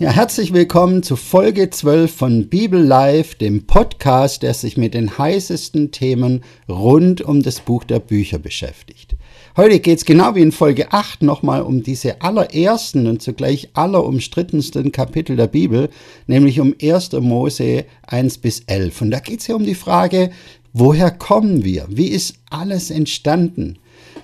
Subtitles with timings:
[0.00, 5.18] Ja, herzlich willkommen zu Folge 12 von Bibel Live, dem Podcast, der sich mit den
[5.18, 9.16] heißesten Themen rund um das Buch der Bücher beschäftigt.
[9.58, 14.90] Heute geht es genau wie in Folge 8 nochmal um diese allerersten und zugleich allerumstrittensten
[14.90, 15.90] Kapitel der Bibel,
[16.26, 17.12] nämlich um 1.
[17.20, 19.02] Mose 1 bis 11.
[19.02, 20.30] Und da geht es ja um die Frage,
[20.72, 21.84] woher kommen wir?
[21.90, 23.78] Wie ist alles entstanden?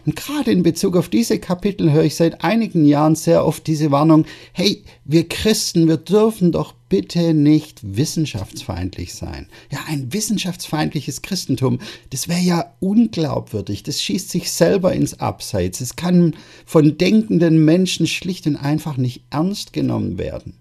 [0.06, 3.91] Und gerade in Bezug auf diese Kapitel höre ich seit einigen Jahren sehr oft diese
[3.91, 9.48] Warnung, hey, wir Christen, wir dürfen doch bitte nicht wissenschaftsfeindlich sein.
[9.73, 15.96] Ja, ein wissenschaftsfeindliches Christentum, das wäre ja unglaubwürdig, das schießt sich selber ins Abseits, es
[15.96, 20.54] kann von denkenden Menschen schlicht und einfach nicht ernst genommen werden.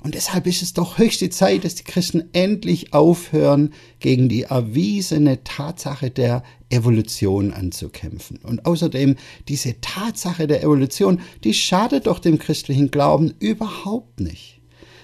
[0.00, 5.42] Und deshalb ist es doch höchste Zeit, dass die Christen endlich aufhören, gegen die erwiesene
[5.42, 8.38] Tatsache der Evolution anzukämpfen.
[8.42, 9.16] Und außerdem,
[9.48, 14.58] diese Tatsache der Evolution, die schadet doch dem christlichen Glauben überhaupt nicht.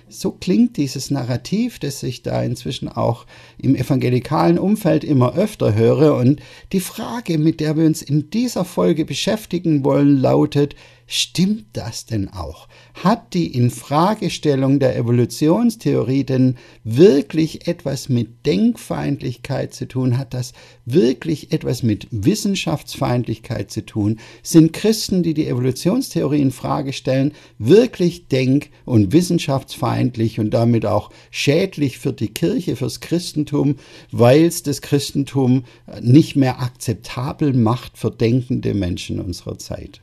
[0.09, 3.27] So klingt dieses Narrativ, das ich da inzwischen auch
[3.59, 6.15] im evangelikalen Umfeld immer öfter höre.
[6.17, 6.41] Und
[6.73, 10.77] die Frage, mit der wir uns in dieser Folge beschäftigen wollen, lautet,
[11.07, 12.67] Stimmt das denn auch?
[12.95, 20.17] Hat die Infragestellung der Evolutionstheorie denn wirklich etwas mit Denkfeindlichkeit zu tun?
[20.17, 20.55] Hat das
[20.87, 24.19] wirklich etwas mit Wissenschaftsfeindlichkeit zu tun?
[24.43, 31.11] Sind Christen, die die Evolutionstheorie in Frage stellen, wirklich denk- und wissenschaftsfeindlich und damit auch
[31.31, 33.77] schädlich für die Kirche, fürs Christentum,
[34.11, 35.65] weil es das Christentum
[36.01, 40.01] nicht mehr akzeptabel macht für denkende Menschen unserer Zeit?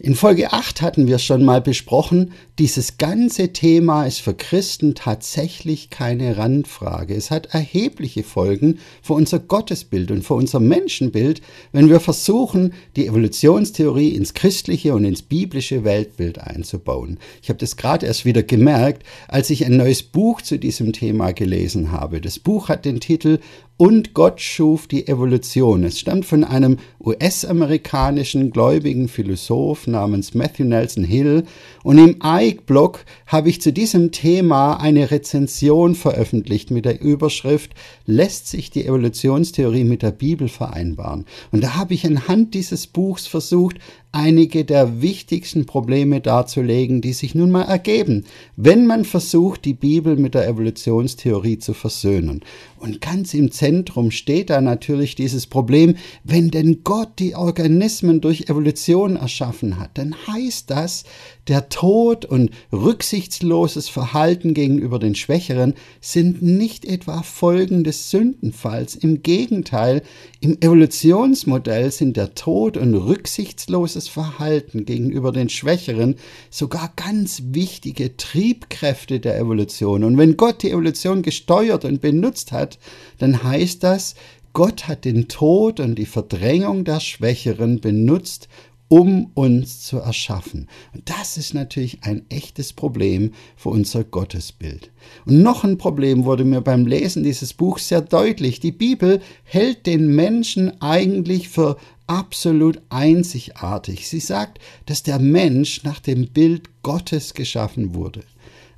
[0.00, 5.90] In Folge 8 hatten wir schon mal besprochen, dieses ganze Thema ist für Christen tatsächlich
[5.90, 7.16] keine Randfrage.
[7.16, 13.08] Es hat erhebliche Folgen für unser Gottesbild und für unser Menschenbild, wenn wir versuchen, die
[13.08, 17.18] Evolutionstheorie ins christliche und ins biblische Weltbild einzubauen.
[17.42, 21.32] Ich habe das gerade erst wieder gemerkt, als ich ein neues Buch zu diesem Thema
[21.32, 22.20] gelesen habe.
[22.20, 23.40] Das Buch hat den Titel
[23.78, 25.84] und Gott schuf die Evolution.
[25.84, 31.44] Es stammt von einem US-amerikanischen gläubigen Philosoph namens Matthew Nelson Hill
[31.84, 37.72] und im Ike-Blog habe ich zu diesem Thema eine Rezension veröffentlicht mit der Überschrift
[38.04, 41.24] Lässt sich die Evolutionstheorie mit der Bibel vereinbaren?
[41.52, 43.76] Und da habe ich anhand dieses Buchs versucht,
[44.10, 48.24] einige der wichtigsten Probleme darzulegen, die sich nun mal ergeben,
[48.56, 52.42] wenn man versucht, die Bibel mit der Evolutionstheorie zu versöhnen.
[52.78, 53.67] Und ganz im Zentrum
[54.10, 60.14] steht da natürlich dieses Problem, wenn denn Gott die Organismen durch Evolution erschaffen hat, dann
[60.26, 61.04] heißt das,
[61.48, 68.94] der Tod und rücksichtsloses Verhalten gegenüber den Schwächeren sind nicht etwa Folgen des Sündenfalls.
[68.96, 70.02] Im Gegenteil,
[70.40, 76.16] im Evolutionsmodell sind der Tod und rücksichtsloses Verhalten gegenüber den Schwächeren
[76.50, 80.04] sogar ganz wichtige Triebkräfte der Evolution.
[80.04, 82.78] Und wenn Gott die Evolution gesteuert und benutzt hat,
[83.18, 84.14] dann heißt das,
[84.52, 88.48] Gott hat den Tod und die Verdrängung der Schwächeren benutzt,
[88.88, 90.66] um uns zu erschaffen.
[90.94, 94.90] Und das ist natürlich ein echtes Problem für unser Gottesbild.
[95.26, 98.60] Und noch ein Problem wurde mir beim Lesen dieses Buchs sehr deutlich.
[98.60, 101.76] Die Bibel hält den Menschen eigentlich für
[102.06, 104.08] absolut einzigartig.
[104.08, 108.22] Sie sagt, dass der Mensch nach dem Bild Gottes geschaffen wurde.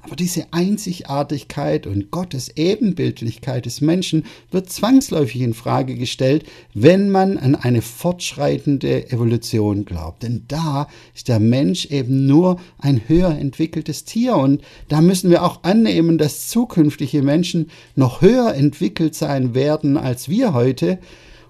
[0.03, 7.37] Aber diese Einzigartigkeit und Gottes Ebenbildlichkeit des Menschen wird zwangsläufig in Frage gestellt, wenn man
[7.37, 10.23] an eine fortschreitende Evolution glaubt.
[10.23, 15.43] Denn da ist der Mensch eben nur ein höher entwickeltes Tier und da müssen wir
[15.43, 20.99] auch annehmen, dass zukünftige Menschen noch höher entwickelt sein werden als wir heute.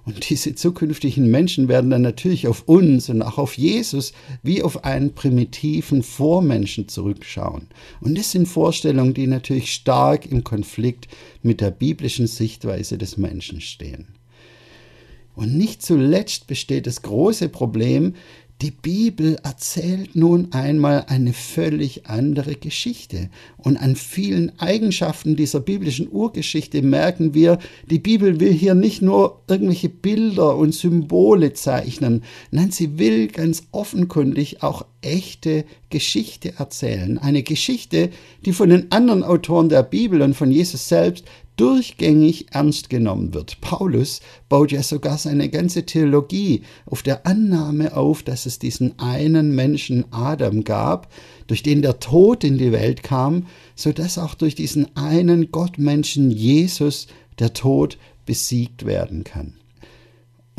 [0.05, 4.13] Und diese zukünftigen Menschen werden dann natürlich auf uns und auch auf Jesus
[4.43, 7.69] wie auf einen primitiven Vormenschen zurückschauen.
[8.01, 11.09] Und das sind Vorstellungen, die natürlich stark im Konflikt
[11.43, 14.09] mit der biblischen Sichtweise des Menschen stehen.
[15.35, 18.15] Und nicht zuletzt besteht das große Problem,
[18.63, 23.31] die Bibel erzählt nun einmal eine völlig andere Geschichte.
[23.57, 27.59] Und an vielen Eigenschaften dieser biblischen Urgeschichte merken wir,
[27.89, 33.65] die Bibel will hier nicht nur irgendwelche Bilder und Symbole zeichnen, nein, sie will ganz
[33.73, 37.17] offenkundig auch echte Geschichte erzählen.
[37.17, 38.11] Eine Geschichte,
[38.45, 41.25] die von den anderen Autoren der Bibel und von Jesus selbst
[41.61, 43.61] durchgängig ernst genommen wird.
[43.61, 49.55] Paulus baut ja sogar seine ganze Theologie auf der Annahme auf, dass es diesen einen
[49.55, 51.13] Menschen Adam gab,
[51.49, 56.31] durch den der Tod in die Welt kam, so dass auch durch diesen einen Gottmenschen
[56.31, 57.09] Jesus
[57.39, 59.60] der Tod besiegt werden kann.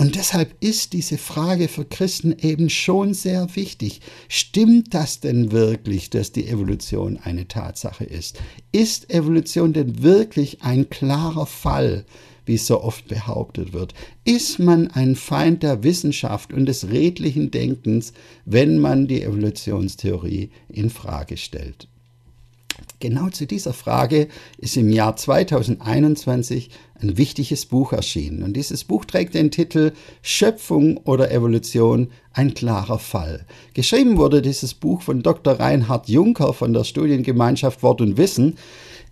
[0.02, 4.02] Und deshalb ist diese Frage für Christen eben schon sehr wichtig.
[4.30, 8.42] Stimmt das denn wirklich, dass die Evolution eine Tatsache ist?
[8.72, 12.04] Ist Evolution denn wirklich ein klarer Fall,
[12.48, 13.94] wie so oft behauptet wird?
[14.26, 18.14] Ist man ein Feind der Wissenschaft und des redlichen Denkens,
[18.44, 21.91] wenn man die Evolutionstheorie in Frage stellt?
[23.02, 24.28] Genau zu dieser Frage
[24.60, 26.70] ist im Jahr 2021
[27.02, 28.44] ein wichtiges Buch erschienen.
[28.44, 33.46] Und dieses Buch trägt den Titel Schöpfung oder Evolution, ein klarer Fall.
[33.74, 35.60] Geschrieben wurde dieses Buch von Dr.
[35.60, 38.58] Reinhard Juncker von der Studiengemeinschaft Wort und Wissen.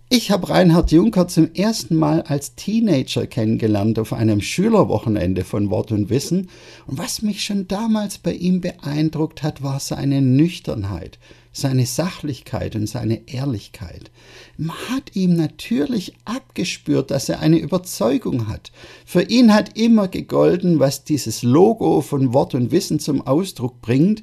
[0.08, 5.90] Ich habe Reinhard Juncker zum ersten Mal als Teenager kennengelernt auf einem Schülerwochenende von Wort
[5.90, 6.48] und Wissen.
[6.86, 11.18] Und was mich schon damals bei ihm beeindruckt hat, war seine Nüchternheit
[11.52, 14.10] seine Sachlichkeit und seine Ehrlichkeit.
[14.56, 18.70] Man hat ihm natürlich abgespürt, dass er eine Überzeugung hat.
[19.04, 24.22] Für ihn hat immer gegolten, was dieses Logo von Wort und Wissen zum Ausdruck bringt.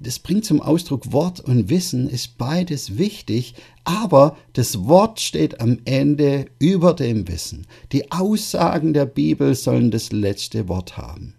[0.00, 5.80] Das bringt zum Ausdruck Wort und Wissen ist beides wichtig, aber das Wort steht am
[5.84, 7.66] Ende über dem Wissen.
[7.90, 11.34] Die Aussagen der Bibel sollen das letzte Wort haben.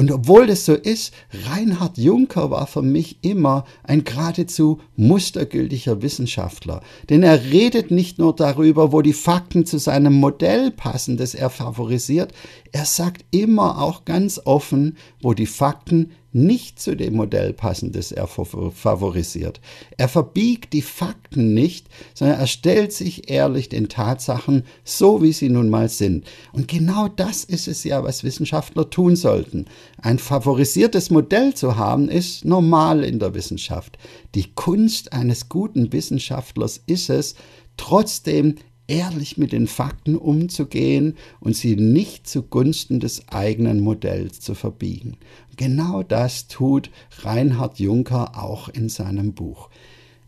[0.00, 1.12] Und obwohl das so ist,
[1.44, 6.80] Reinhard Juncker war für mich immer ein geradezu mustergültiger Wissenschaftler.
[7.10, 11.50] Denn er redet nicht nur darüber, wo die Fakten zu seinem Modell passen, das er
[11.50, 12.32] favorisiert,
[12.72, 18.12] er sagt immer auch ganz offen, wo die Fakten nicht zu dem Modell passen, das
[18.12, 19.60] er favorisiert.
[19.96, 25.48] Er verbiegt die Fakten nicht, sondern er stellt sich ehrlich den Tatsachen so, wie sie
[25.48, 26.26] nun mal sind.
[26.52, 29.66] Und genau das ist es ja, was Wissenschaftler tun sollten.
[30.00, 33.98] Ein favorisiertes Modell zu haben, ist normal in der Wissenschaft.
[34.34, 37.34] Die Kunst eines guten Wissenschaftlers ist es,
[37.76, 38.56] trotzdem
[38.90, 45.16] ehrlich mit den Fakten umzugehen und sie nicht zugunsten des eigenen Modells zu verbiegen.
[45.56, 46.90] Genau das tut
[47.22, 49.70] Reinhard Juncker auch in seinem Buch.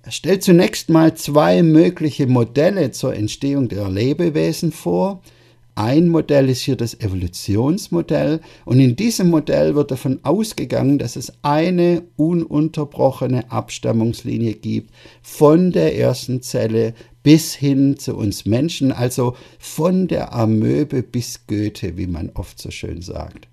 [0.04, 5.22] Er stellt zunächst mal zwei mögliche Modelle zur Entstehung der Lebewesen vor.
[5.74, 11.32] Ein Modell ist hier das Evolutionsmodell und in diesem Modell wird davon ausgegangen, dass es
[11.42, 14.90] eine ununterbrochene Abstammungslinie gibt
[15.22, 21.96] von der ersten Zelle bis hin zu uns Menschen, also von der Amöbe bis Goethe,
[21.96, 23.48] wie man oft so schön sagt.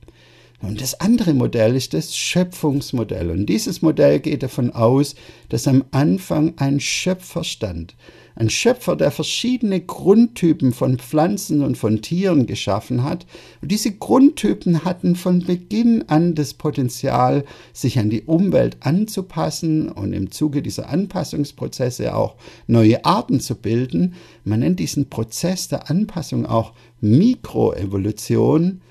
[0.61, 3.31] Und das andere Modell ist das Schöpfungsmodell.
[3.31, 5.15] Und dieses Modell geht davon aus,
[5.47, 7.95] dass am Anfang ein Schöpfer stand.
[8.35, 13.25] Ein Schöpfer, der verschiedene Grundtypen von Pflanzen und von Tieren geschaffen hat.
[13.61, 17.43] Und diese Grundtypen hatten von Beginn an das Potenzial,
[17.73, 22.35] sich an die Umwelt anzupassen und im Zuge dieser Anpassungsprozesse auch
[22.67, 24.13] neue Arten zu bilden.
[24.43, 28.81] Man nennt diesen Prozess der Anpassung auch Mikroevolution.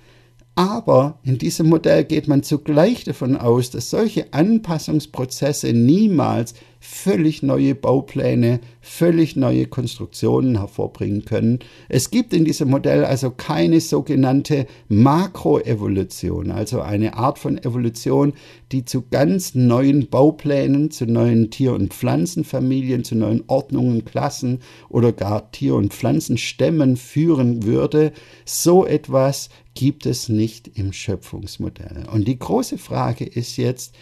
[0.59, 7.75] Aber in diesem Modell geht man zugleich davon aus, dass solche Anpassungsprozesse niemals völlig neue
[7.75, 11.59] Baupläne, völlig neue Konstruktionen hervorbringen können.
[11.89, 18.33] Es gibt in diesem Modell also keine sogenannte Makroevolution, also eine Art von Evolution,
[18.71, 25.13] die zu ganz neuen Bauplänen, zu neuen Tier- und Pflanzenfamilien, zu neuen Ordnungen, Klassen oder
[25.13, 28.13] gar Tier- und Pflanzenstämmen führen würde.
[28.45, 32.07] So etwas gibt es nicht im Schöpfungsmodell.
[32.13, 33.95] Und die große Frage ist jetzt,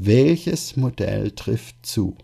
[0.00, 2.16] welches Modell trifft zu?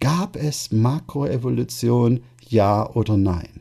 [0.00, 3.60] Gab es Makroevolution, ja oder nein?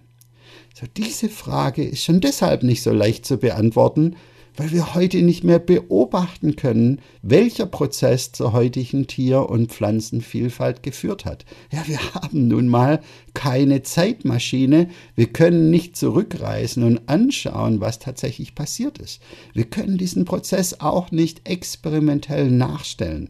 [0.74, 4.16] So, diese Frage ist schon deshalb nicht so leicht zu beantworten,
[4.58, 11.26] weil wir heute nicht mehr beobachten können, welcher Prozess zur heutigen Tier- und Pflanzenvielfalt geführt
[11.26, 11.46] hat.
[11.72, 13.02] Ja, wir haben nun mal
[13.34, 19.22] keine Zeitmaschine, wir können nicht zurückreisen und anschauen, was tatsächlich passiert ist.
[19.54, 23.30] Wir können diesen Prozess auch nicht experimentell nachstellen.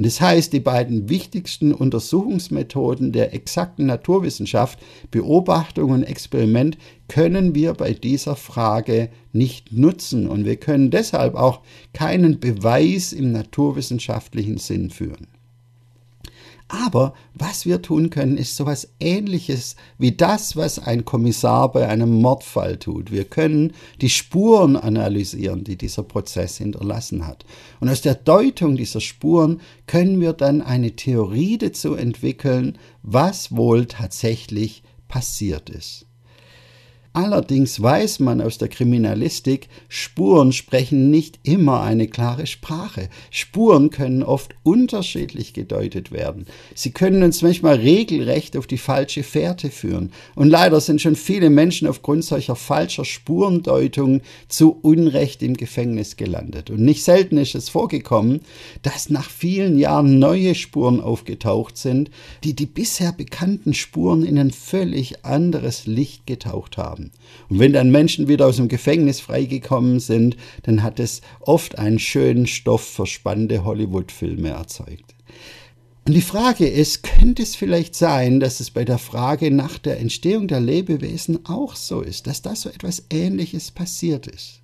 [0.00, 4.78] Und das heißt, die beiden wichtigsten Untersuchungsmethoden der exakten Naturwissenschaft,
[5.10, 6.78] Beobachtung und Experiment,
[7.10, 10.28] können wir bei dieser Frage nicht nutzen.
[10.28, 11.60] Und wir können deshalb auch
[11.92, 15.26] keinen Beweis im naturwissenschaftlichen Sinn führen.
[16.68, 22.20] Aber was wir tun können, ist sowas ähnliches wie das, was ein Kommissar bei einem
[22.20, 23.10] Mordfall tut.
[23.10, 27.44] Wir können die Spuren analysieren, die dieser Prozess hinterlassen hat.
[27.80, 33.86] Und aus der Deutung dieser Spuren können wir dann eine Theorie dazu entwickeln, was wohl
[33.86, 36.06] tatsächlich passiert ist.
[37.12, 43.08] Allerdings weiß man aus der Kriminalistik, Spuren sprechen nicht immer eine klare Sprache.
[43.32, 46.46] Spuren können oft unterschiedlich gedeutet werden.
[46.72, 50.12] Sie können uns manchmal regelrecht auf die falsche Fährte führen.
[50.36, 56.70] Und leider sind schon viele Menschen aufgrund solcher falscher Spurendeutungen zu Unrecht im Gefängnis gelandet.
[56.70, 58.42] Und nicht selten ist es vorgekommen,
[58.82, 62.08] dass nach vielen Jahren neue Spuren aufgetaucht sind,
[62.44, 67.12] die die bisher bekannten Spuren in ein völlig anderes Licht getaucht haben haben.
[67.48, 71.98] Und wenn dann Menschen wieder aus dem Gefängnis freigekommen sind, dann hat es oft einen
[71.98, 75.14] schönen Stoff für spannende Hollywood-Filme erzeugt.
[76.06, 80.00] Und die Frage ist, könnte es vielleicht sein, dass es bei der Frage nach der
[80.00, 84.60] Entstehung der Lebewesen auch so ist, dass da so etwas Ähnliches passiert ist?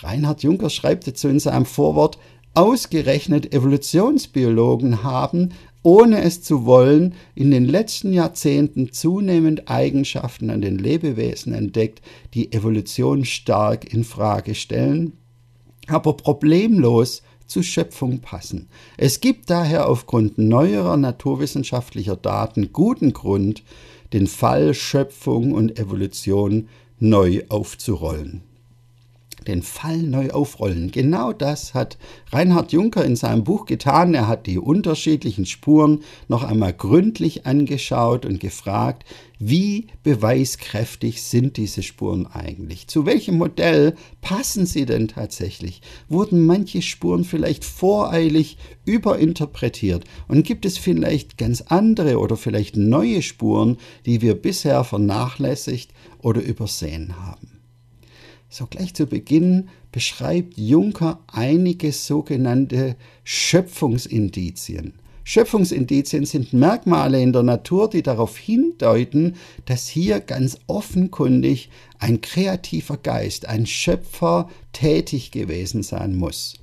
[0.00, 2.18] Reinhard Juncker schreibt dazu in seinem Vorwort,
[2.52, 5.52] ausgerechnet Evolutionsbiologen haben
[5.84, 12.00] ohne es zu wollen, in den letzten Jahrzehnten zunehmend Eigenschaften an den Lebewesen entdeckt,
[12.32, 15.12] die Evolution stark in Frage stellen,
[15.86, 18.68] aber problemlos zur Schöpfung passen.
[18.96, 23.62] Es gibt daher aufgrund neuerer naturwissenschaftlicher Daten guten Grund,
[24.14, 28.42] den Fall Schöpfung und Evolution neu aufzurollen
[29.48, 30.90] den Fall neu aufrollen.
[30.90, 31.98] Genau das hat
[32.32, 34.14] Reinhard Juncker in seinem Buch getan.
[34.14, 39.04] Er hat die unterschiedlichen Spuren noch einmal gründlich angeschaut und gefragt,
[39.38, 42.86] wie beweiskräftig sind diese Spuren eigentlich?
[42.86, 45.82] Zu welchem Modell passen sie denn tatsächlich?
[46.08, 50.04] Wurden manche Spuren vielleicht voreilig überinterpretiert?
[50.28, 56.40] Und gibt es vielleicht ganz andere oder vielleicht neue Spuren, die wir bisher vernachlässigt oder
[56.40, 57.53] übersehen haben?
[58.56, 62.94] So gleich zu Beginn beschreibt Juncker einige sogenannte
[63.24, 64.92] Schöpfungsindizien.
[65.24, 69.34] Schöpfungsindizien sind Merkmale in der Natur, die darauf hindeuten,
[69.64, 71.68] dass hier ganz offenkundig
[71.98, 76.54] ein kreativer Geist, ein Schöpfer tätig gewesen sein muss.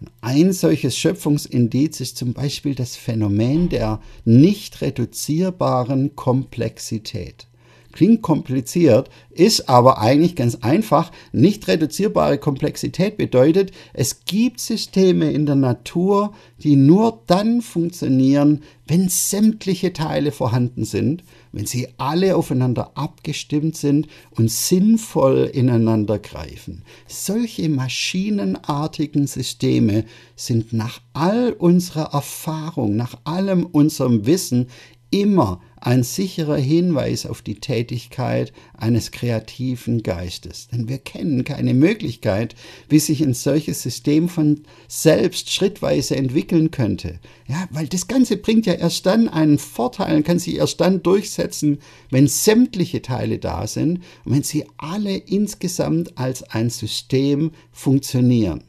[0.00, 7.46] Und ein solches Schöpfungsindiz ist zum Beispiel das Phänomen der nicht reduzierbaren Komplexität.
[7.96, 11.10] Klingt kompliziert, ist aber eigentlich ganz einfach.
[11.32, 19.08] Nicht reduzierbare Komplexität bedeutet, es gibt Systeme in der Natur, die nur dann funktionieren, wenn
[19.08, 26.82] sämtliche Teile vorhanden sind, wenn sie alle aufeinander abgestimmt sind und sinnvoll ineinander greifen.
[27.06, 34.66] Solche maschinenartigen Systeme sind nach all unserer Erfahrung, nach allem unserem Wissen
[35.10, 40.68] immer ein sicherer Hinweis auf die Tätigkeit eines kreativen Geistes.
[40.68, 42.54] Denn wir kennen keine Möglichkeit,
[42.88, 47.20] wie sich ein solches System von selbst schrittweise entwickeln könnte.
[47.46, 51.02] Ja, weil das Ganze bringt ja erst dann einen Vorteil und kann sich erst dann
[51.02, 51.78] durchsetzen,
[52.10, 58.64] wenn sämtliche Teile da sind und wenn sie alle insgesamt als ein System funktionieren.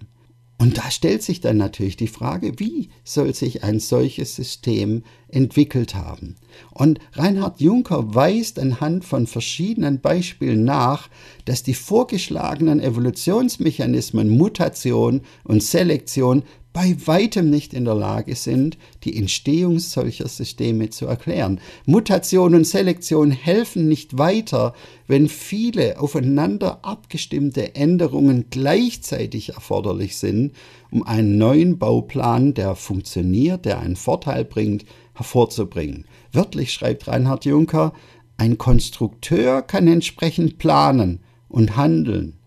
[0.59, 5.93] Und da stellt sich dann natürlich die Frage, wie soll sich ein solches System entwickelt
[5.93, 6.35] haben?
[6.71, 11.09] Und Reinhard Juncker weist anhand von verschiedenen Beispielen nach,
[11.45, 16.43] dass die vorgeschlagenen Evolutionsmechanismen Mutation und Selektion
[16.77, 21.59] bei weitem nicht in der Lage sind, die Entstehung solcher Systeme zu erklären.
[21.87, 24.75] Mutation und Selektion helfen nicht weiter,
[25.07, 30.51] wenn viele aufeinander abgestimmte Änderungen gleichzeitig erforderlich sind,
[30.91, 36.05] um einen neuen Bauplan, der funktioniert, der einen Vorteil bringt, hervorzubringen.
[36.31, 37.91] Wörtlich schreibt Reinhard Juncker,
[38.37, 42.37] ein Konstrukteur kann entsprechend planen und handeln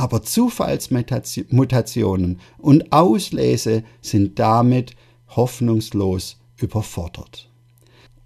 [0.00, 4.96] aber Zufallsmutationen und Auslese sind damit
[5.28, 7.50] hoffnungslos überfordert.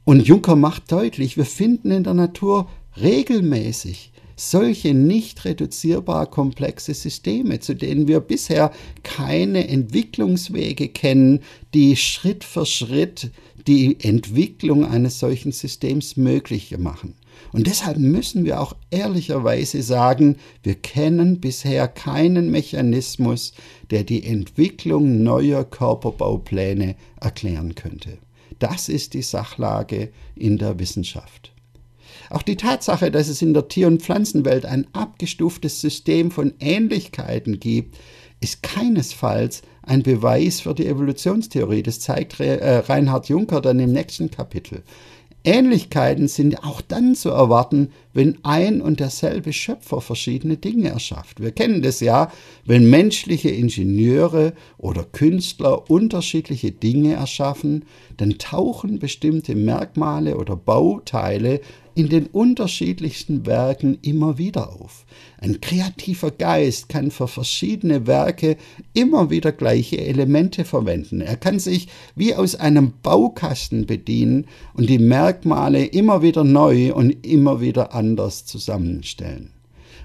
[0.04, 2.69] Und Juncker macht deutlich, wir finden in der Natur
[3.00, 8.71] regelmäßig solche nicht reduzierbar komplexe Systeme, zu denen wir bisher
[9.02, 11.40] keine Entwicklungswege kennen,
[11.75, 13.33] die Schritt für Schritt
[13.66, 17.14] die Entwicklung eines solchen Systems möglich machen.
[17.53, 23.53] Und deshalb müssen wir auch ehrlicherweise sagen, wir kennen bisher keinen Mechanismus,
[23.91, 28.19] der die Entwicklung neuer Körperbaupläne erklären könnte.
[28.59, 31.53] Das ist die Sachlage in der Wissenschaft.
[32.31, 37.61] Auch die Tatsache, dass es in der Tier- und Pflanzenwelt ein abgestuftes System von Ähnlichkeiten
[37.61, 37.99] gibt,
[38.41, 41.83] ist keinesfalls ein Beweis für die Evolutionstheorie.
[41.83, 44.83] Das zeigt äh, Reinhard Juncker dann im nächsten Kapitel.
[45.45, 51.41] Ähnlichkeiten sind auch dann zu erwarten, wenn ein und derselbe Schöpfer verschiedene Dinge erschafft.
[51.41, 52.33] Wir kennen das ja,
[52.65, 57.85] wenn menschliche Ingenieure oder Künstler unterschiedliche Dinge erschaffen,
[58.16, 61.61] dann tauchen bestimmte Merkmale oder Bauteile
[61.94, 65.06] in den unterschiedlichsten Werken immer wieder auf.
[65.38, 68.56] Ein kreativer Geist kann für verschiedene Werke
[68.92, 71.21] immer wieder gleiche Elemente verwenden.
[71.21, 77.25] Er kann sich wie aus einem Baukasten bedienen und die Merkmale immer wieder neu und
[77.25, 79.54] immer wieder anders zusammenstellen.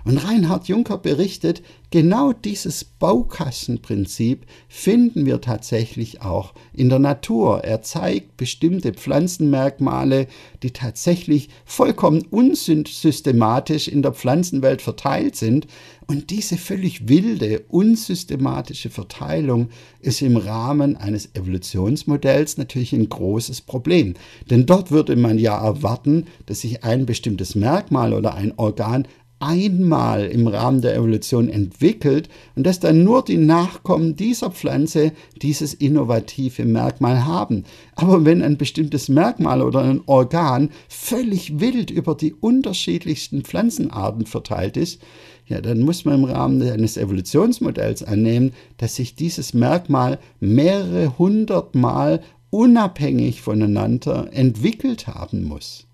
[0.09, 1.61] Und Reinhard Juncker berichtet,
[1.91, 7.63] genau dieses Baukassenprinzip finden wir tatsächlich auch in der Natur.
[7.63, 10.25] Er zeigt bestimmte Pflanzenmerkmale,
[10.63, 15.67] die tatsächlich vollkommen unsystematisch in der Pflanzenwelt verteilt sind.
[16.07, 24.15] Und diese völlig wilde, unsystematische Verteilung ist im Rahmen eines Evolutionsmodells natürlich ein großes Problem.
[24.49, 29.07] Denn dort würde man ja erwarten, dass sich ein bestimmtes Merkmal oder ein Organ
[29.39, 35.73] einmal im Rahmen der Evolution entwickelt und dass dann nur die Nachkommen dieser Pflanze dieses
[35.73, 37.63] innovative Merkmal haben.
[37.95, 44.77] Aber wenn ein bestimmtes Merkmal oder ein Organ völlig wild über die unterschiedlichsten Pflanzenarten verteilt
[44.77, 45.01] ist,
[45.47, 52.21] ja, dann muss man im Rahmen eines Evolutionsmodells annehmen, dass sich dieses Merkmal mehrere hundertmal
[52.51, 55.88] unabhängig voneinander entwickelt haben muss.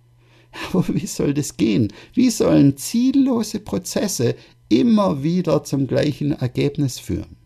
[0.74, 1.92] Aber wie soll das gehen?
[2.14, 4.36] Wie sollen ziellose Prozesse
[4.70, 7.38] immer wieder zum gleichen Ergebnis führen?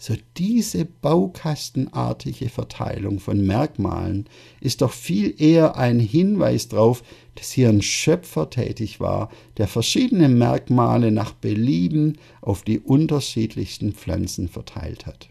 [0.00, 4.26] So diese baukastenartige Verteilung von Merkmalen
[4.60, 7.02] ist doch viel eher ein Hinweis darauf,
[7.34, 14.48] dass hier ein Schöpfer tätig war, der verschiedene Merkmale nach Belieben auf die unterschiedlichsten Pflanzen
[14.48, 15.30] verteilt hat.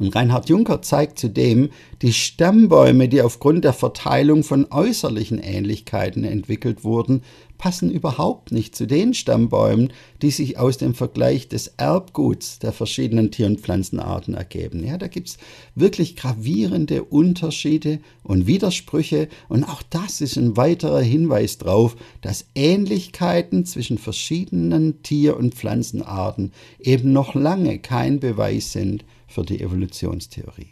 [0.00, 1.68] Und Reinhard Juncker zeigt zudem,
[2.00, 7.20] die Stammbäume, die aufgrund der Verteilung von äußerlichen Ähnlichkeiten entwickelt wurden,
[7.58, 9.92] passen überhaupt nicht zu den Stammbäumen,
[10.22, 14.86] die sich aus dem Vergleich des Erbguts der verschiedenen Tier- und Pflanzenarten ergeben.
[14.86, 15.36] Ja, da gibt's
[15.74, 23.66] wirklich gravierende Unterschiede und Widersprüche und auch das ist ein weiterer Hinweis darauf, dass Ähnlichkeiten
[23.66, 30.68] zwischen verschiedenen Tier- und Pflanzenarten eben noch lange kein Beweis sind für die Evolutionstheorie.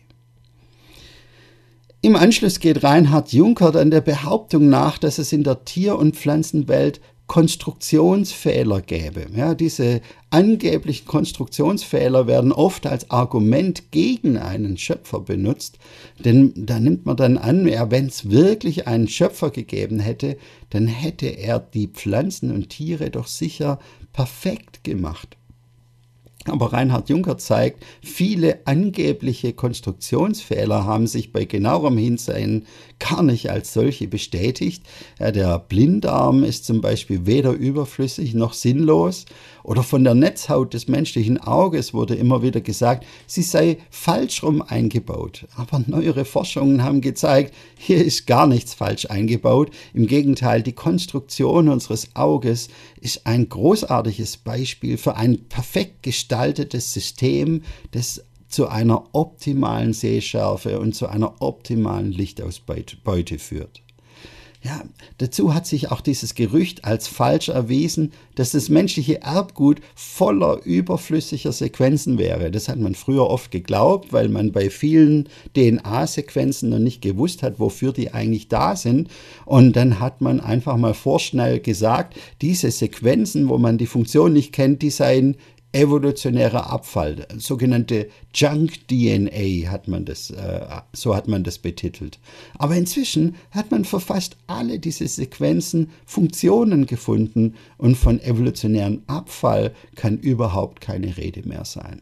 [2.01, 6.17] Im Anschluss geht Reinhard Juncker dann der Behauptung nach, dass es in der Tier- und
[6.17, 9.27] Pflanzenwelt Konstruktionsfehler gäbe.
[9.37, 10.01] Ja, diese
[10.31, 15.79] angeblichen Konstruktionsfehler werden oft als Argument gegen einen Schöpfer benutzt,
[16.25, 20.39] denn da nimmt man dann an, ja, wenn es wirklich einen Schöpfer gegeben hätte,
[20.71, 23.79] dann hätte er die Pflanzen und Tiere doch sicher
[24.13, 25.38] perfekt gemacht.
[26.45, 32.67] Aber Reinhard Juncker zeigt, viele angebliche Konstruktionsfehler haben sich bei genauerem Hinsehen
[32.99, 34.83] gar nicht als solche bestätigt.
[35.19, 39.27] Ja, der Blindarm ist zum Beispiel weder überflüssig noch sinnlos.
[39.63, 44.63] Oder von der Netzhaut des menschlichen Auges wurde immer wieder gesagt, sie sei falsch rum
[44.63, 45.47] eingebaut.
[45.57, 49.71] Aber neuere Forschungen haben gezeigt, hier ist gar nichts falsch eingebaut.
[49.93, 57.63] Im Gegenteil, die Konstruktion unseres Auges ist ein großartiges Beispiel für ein perfekt gestaltetes System,
[57.93, 63.83] das zu einer optimalen Sehschärfe und zu einer optimalen Lichtausbeute führt.
[64.69, 64.83] Ja,
[65.17, 71.53] dazu hat sich auch dieses Gerücht als falsch erwiesen, dass das menschliche Erbgut voller überflüssiger
[71.53, 72.51] Sequenzen wäre.
[72.51, 77.59] Das hat man früher oft geglaubt, weil man bei vielen DNA-Sequenzen noch nicht gewusst hat,
[77.59, 79.09] wofür die eigentlich da sind.
[79.47, 84.53] Und dann hat man einfach mal vorschnell gesagt, diese Sequenzen, wo man die Funktion nicht
[84.53, 85.37] kennt, die seien
[85.73, 92.19] evolutionärer Abfall, sogenannte Junk-DNA hat man das, äh, so hat man das betitelt.
[92.59, 99.75] Aber inzwischen hat man für fast alle diese Sequenzen Funktionen gefunden und von evolutionärem Abfall
[99.95, 102.01] kann überhaupt keine Rede mehr sein.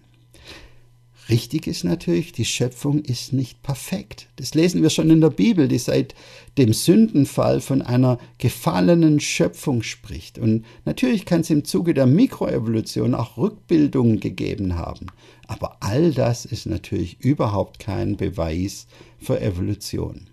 [1.29, 4.29] Richtig ist natürlich, die Schöpfung ist nicht perfekt.
[4.37, 6.15] Das lesen wir schon in der Bibel, die seit
[6.57, 10.39] dem Sündenfall von einer gefallenen Schöpfung spricht.
[10.39, 15.07] Und natürlich kann es im Zuge der Mikroevolution auch Rückbildungen gegeben haben.
[15.49, 18.87] Aber all das ist natürlich überhaupt kein Beweis
[19.19, 20.29] für Evolution.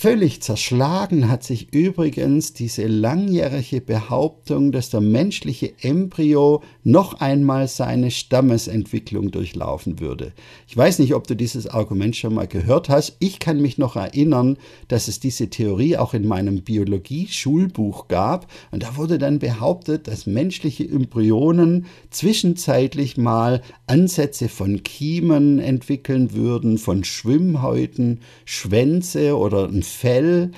[0.00, 8.12] Völlig zerschlagen hat sich übrigens diese langjährige Behauptung, dass der menschliche Embryo noch einmal seine
[8.12, 10.34] Stammesentwicklung durchlaufen würde.
[10.68, 13.16] Ich weiß nicht, ob du dieses Argument schon mal gehört hast.
[13.18, 14.56] Ich kann mich noch erinnern,
[14.86, 18.46] dass es diese Theorie auch in meinem Biologie-Schulbuch gab.
[18.70, 26.78] Und da wurde dann behauptet, dass menschliche Embryonen zwischenzeitlich mal Ansätze von Kiemen entwickeln würden,
[26.78, 30.52] von Schwimmhäuten, Schwänze oder ein Fell.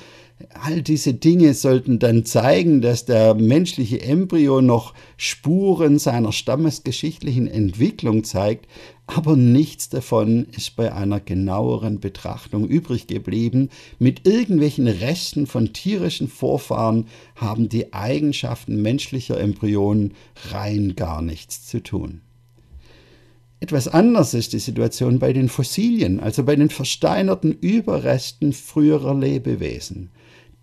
[0.54, 8.24] All diese Dinge sollten dann zeigen, dass der menschliche Embryo noch Spuren seiner stammesgeschichtlichen Entwicklung
[8.24, 8.66] zeigt,
[9.06, 13.68] aber nichts davon ist bei einer genaueren Betrachtung übrig geblieben.
[13.98, 20.14] Mit irgendwelchen Resten von tierischen Vorfahren haben die Eigenschaften menschlicher Embryonen
[20.50, 22.22] rein gar nichts zu tun.
[23.60, 30.10] Etwas anders ist die Situation bei den Fossilien, also bei den versteinerten Überresten früherer Lebewesen.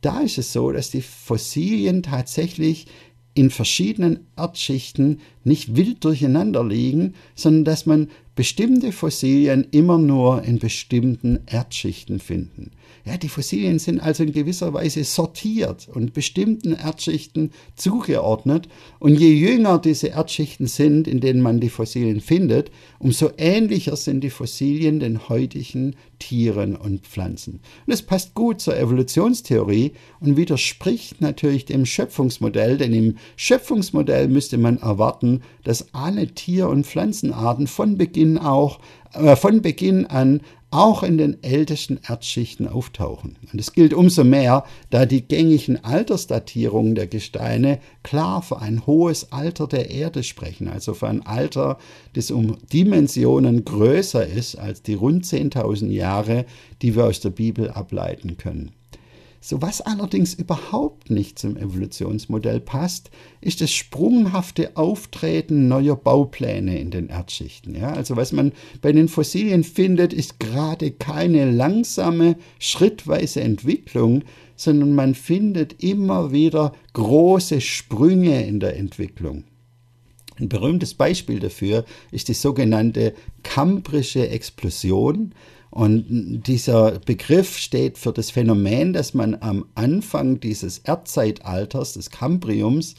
[0.01, 2.88] Da ist es so, dass die Fossilien tatsächlich
[3.36, 10.60] in verschiedenen Erdschichten nicht wild durcheinander liegen, sondern dass man bestimmte Fossilien immer nur in
[10.60, 12.71] bestimmten Erdschichten finden.
[13.03, 18.67] Ja, die Fossilien sind also in gewisser Weise sortiert und bestimmten Erdschichten zugeordnet.
[18.99, 24.21] Und je jünger diese Erdschichten sind, in denen man die Fossilien findet, umso ähnlicher sind
[24.25, 27.62] die Fossilien den heutigen Tieren und Pflanzen.
[27.86, 34.57] Und es passt gut zur Evolutionstheorie und widerspricht natürlich dem Schöpfungsmodell, denn im Schöpfungsmodell müsste
[34.57, 38.80] man erwarten, dass alle Tier- und Pflanzenarten von Beginn auch
[39.13, 43.38] äh, von Beginn an auch in den ältesten Erdschichten auftauchen.
[43.52, 49.32] Und es gilt umso mehr, da die gängigen Altersdatierungen der Gesteine klar für ein hohes
[49.32, 51.78] Alter der Erde sprechen, also für ein Alter,
[52.13, 56.45] das um Dimensionen größer ist als die rund 10.000 Jahre,
[56.82, 58.71] die wir aus der Bibel ableiten können.
[59.39, 66.91] So was allerdings überhaupt nicht zum Evolutionsmodell passt, ist das sprunghafte Auftreten neuer Baupläne in
[66.91, 67.76] den Erdschichten.
[67.76, 74.23] Ja, also was man bei den Fossilien findet, ist gerade keine langsame, schrittweise Entwicklung,
[74.56, 79.43] sondern man findet immer wieder große Sprünge in der Entwicklung.
[80.39, 85.34] Ein berühmtes Beispiel dafür ist die sogenannte Kambrische Explosion,
[85.69, 92.95] und dieser Begriff steht für das Phänomen, dass man am Anfang dieses Erdzeitalters, des Kambriums,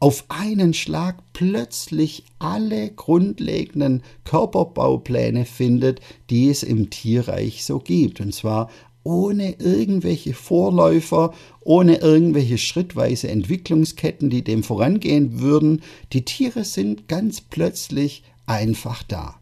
[0.00, 8.20] auf einen Schlag plötzlich alle grundlegenden Körperbaupläne findet, die es im Tierreich so gibt.
[8.20, 8.70] Und zwar
[9.02, 15.82] ohne irgendwelche Vorläufer, ohne irgendwelche schrittweise Entwicklungsketten, die dem vorangehen würden.
[16.12, 19.36] Die Tiere sind ganz plötzlich einfach da.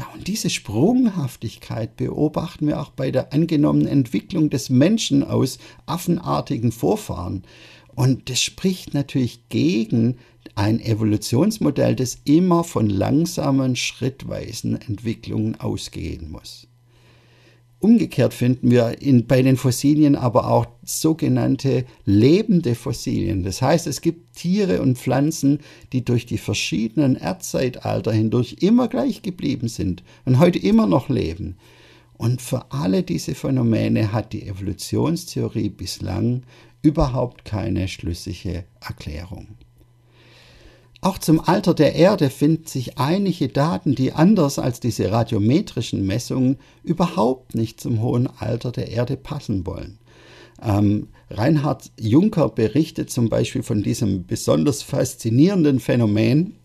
[0.00, 6.72] Ja, und diese Sprunghaftigkeit beobachten wir auch bei der angenommenen Entwicklung des Menschen aus affenartigen
[6.72, 7.42] Vorfahren.
[7.94, 10.16] Und das spricht natürlich gegen
[10.54, 16.69] ein Evolutionsmodell, das immer von langsamen, schrittweisen Entwicklungen ausgehen muss.
[17.80, 23.42] Umgekehrt finden wir in, bei den Fossilien aber auch sogenannte lebende Fossilien.
[23.42, 25.60] Das heißt, es gibt Tiere und Pflanzen,
[25.94, 31.56] die durch die verschiedenen Erdzeitalter hindurch immer gleich geblieben sind und heute immer noch leben.
[32.18, 36.42] Und für alle diese Phänomene hat die Evolutionstheorie bislang
[36.82, 39.48] überhaupt keine schlüssige Erklärung.
[41.02, 46.58] Auch zum Alter der Erde finden sich einige Daten, die anders als diese radiometrischen Messungen
[46.82, 49.98] überhaupt nicht zum hohen Alter der Erde passen wollen.
[50.62, 56.56] Ähm, Reinhard Juncker berichtet zum Beispiel von diesem besonders faszinierenden Phänomen,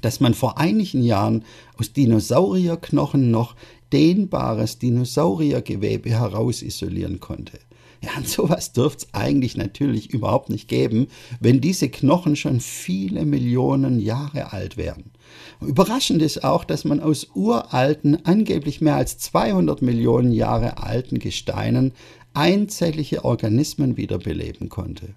[0.00, 1.44] dass man vor einigen Jahren
[1.76, 3.54] aus Dinosaurierknochen noch
[3.92, 7.58] dehnbares Dinosauriergewebe herausisolieren konnte.
[8.02, 11.08] Ja, und sowas dürfte es eigentlich natürlich überhaupt nicht geben,
[11.40, 15.10] wenn diese Knochen schon viele Millionen Jahre alt wären.
[15.60, 21.92] Überraschend ist auch, dass man aus uralten, angeblich mehr als 200 Millionen Jahre alten Gesteinen
[22.34, 25.14] einzellige Organismen wiederbeleben konnte.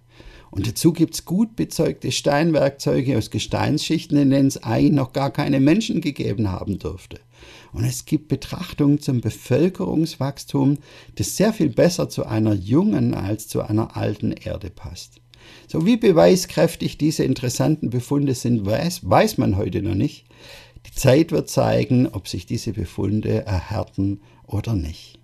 [0.50, 5.32] Und dazu gibt es gut bezeugte Steinwerkzeuge aus Gesteinsschichten, in denen es eigentlich noch gar
[5.32, 7.20] keine Menschen gegeben haben dürfte.
[7.74, 10.78] Und es gibt Betrachtungen zum Bevölkerungswachstum,
[11.16, 15.22] das sehr viel besser zu einer jungen als zu einer alten Erde passt.
[15.68, 20.26] So wie beweiskräftig diese interessanten Befunde sind, weiß, weiß man heute noch nicht.
[20.86, 25.20] Die Zeit wird zeigen, ob sich diese Befunde erhärten oder nicht.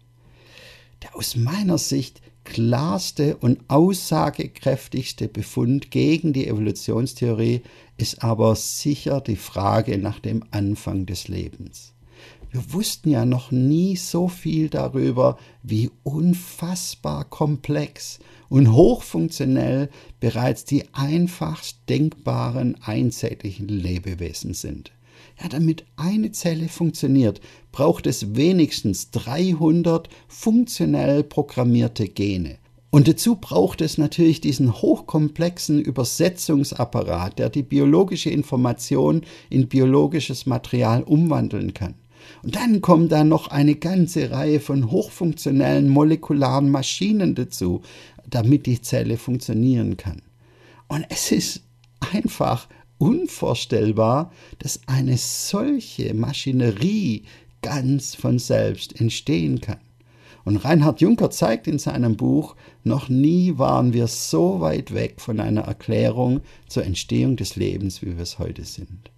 [1.04, 7.62] Der aus meiner Sicht klarste und aussagekräftigste Befund gegen die Evolutionstheorie
[7.98, 11.94] ist aber sicher die Frage nach dem Anfang des Lebens.
[12.52, 20.86] Wir wussten ja noch nie so viel darüber, wie unfassbar komplex und hochfunktionell bereits die
[20.94, 24.92] einfachst denkbaren einzellichen Lebewesen sind.
[25.42, 32.58] Ja, damit eine Zelle funktioniert, braucht es wenigstens 300 funktionell programmierte Gene.
[32.90, 41.04] Und dazu braucht es natürlich diesen hochkomplexen Übersetzungsapparat, der die biologische Information in biologisches Material
[41.04, 41.96] umwandeln kann.
[42.48, 47.82] Und dann kommt da noch eine ganze Reihe von hochfunktionellen molekularen Maschinen dazu,
[48.26, 50.22] damit die Zelle funktionieren kann.
[50.88, 51.64] Und es ist
[52.14, 57.24] einfach unvorstellbar, dass eine solche Maschinerie
[57.62, 59.82] ganz von selbst entstehen kann.
[60.46, 62.56] Und Reinhard Juncker zeigt in seinem Buch,
[62.86, 68.16] noch nie waren wir so weit weg von einer Erklärung zur Entstehung des Lebens, wie
[68.16, 69.12] wir es heute sind.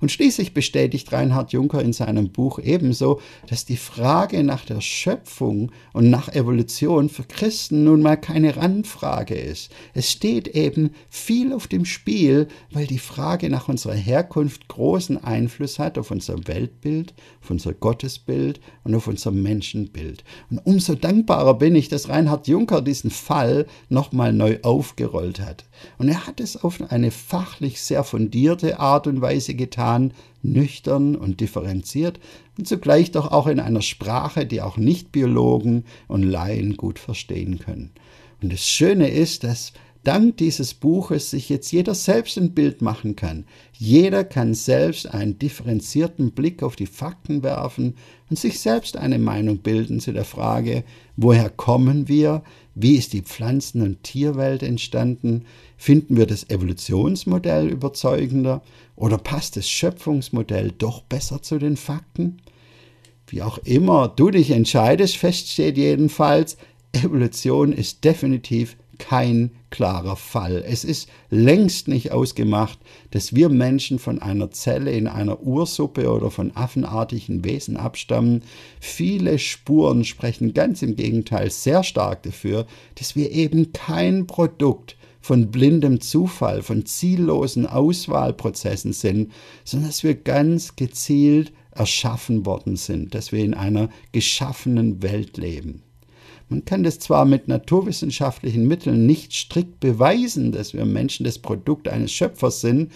[0.00, 5.72] Und schließlich bestätigt Reinhard Juncker in seinem Buch ebenso, dass die Frage nach der Schöpfung
[5.92, 9.70] und nach Evolution für Christen nun mal keine Randfrage ist.
[9.92, 15.78] Es steht eben viel auf dem Spiel, weil die Frage nach unserer Herkunft großen Einfluss
[15.78, 20.24] hat auf unser Weltbild, auf unser Gottesbild und auf unser Menschenbild.
[20.50, 25.64] Und umso dankbarer bin ich, dass Reinhard Juncker diesen Fall nochmal neu aufgerollt hat.
[25.98, 31.16] Und er hat es auf eine fachlich sehr fundierte Art und Weise getan, Plan, nüchtern
[31.16, 32.20] und differenziert
[32.56, 37.90] und zugleich doch auch in einer Sprache, die auch Nichtbiologen und Laien gut verstehen können.
[38.40, 39.72] Und das Schöne ist, dass
[40.04, 43.44] dank dieses Buches sich jetzt jeder selbst ein Bild machen kann.
[43.76, 47.96] Jeder kann selbst einen differenzierten Blick auf die Fakten werfen
[48.30, 50.84] und sich selbst eine Meinung bilden zu der Frage,
[51.16, 52.42] woher kommen wir,
[52.74, 55.44] wie ist die Pflanzen- und Tierwelt entstanden,
[55.76, 58.62] finden wir das Evolutionsmodell überzeugender
[59.00, 62.42] oder passt das Schöpfungsmodell doch besser zu den Fakten?
[63.26, 66.58] Wie auch immer du dich entscheidest, feststeht jedenfalls,
[66.92, 70.62] Evolution ist definitiv kein klarer Fall.
[70.66, 72.78] Es ist längst nicht ausgemacht,
[73.12, 78.42] dass wir Menschen von einer Zelle in einer Ursuppe oder von affenartigen Wesen abstammen.
[78.80, 85.50] Viele Spuren sprechen ganz im Gegenteil sehr stark dafür, dass wir eben kein Produkt von
[85.50, 89.32] blindem Zufall, von ziellosen Auswahlprozessen sind,
[89.64, 95.82] sondern dass wir ganz gezielt erschaffen worden sind, dass wir in einer geschaffenen Welt leben.
[96.48, 101.86] Man kann das zwar mit naturwissenschaftlichen Mitteln nicht strikt beweisen, dass wir Menschen das Produkt
[101.86, 102.90] eines Schöpfers sind,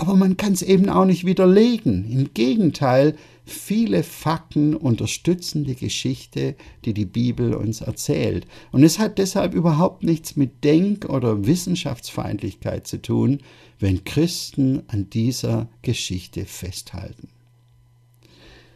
[0.00, 2.10] aber man kann es eben auch nicht widerlegen.
[2.10, 8.46] Im Gegenteil, viele Fakten unterstützen die Geschichte, die die Bibel uns erzählt.
[8.72, 13.40] Und es hat deshalb überhaupt nichts mit Denk- oder Wissenschaftsfeindlichkeit zu tun,
[13.78, 17.28] wenn Christen an dieser Geschichte festhalten.